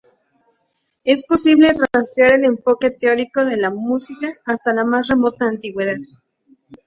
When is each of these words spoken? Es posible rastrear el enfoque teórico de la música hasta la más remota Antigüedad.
Es 1.03 1.27
posible 1.27 1.75
rastrear 1.93 2.33
el 2.33 2.45
enfoque 2.45 2.89
teórico 2.89 3.45
de 3.45 3.55
la 3.55 3.69
música 3.69 4.29
hasta 4.47 4.73
la 4.73 4.83
más 4.83 5.09
remota 5.09 5.45
Antigüedad. 5.45 5.97